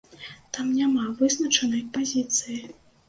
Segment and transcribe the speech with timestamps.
[0.57, 2.57] Там няма вызначанай пазіцыі.